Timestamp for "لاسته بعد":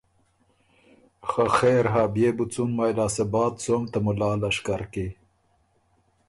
2.97-3.53